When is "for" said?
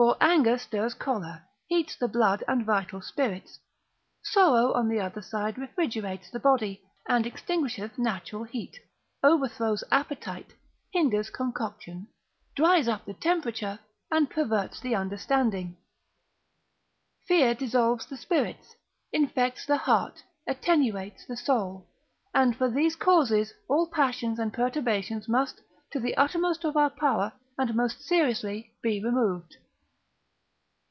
0.00-0.16, 22.54-22.70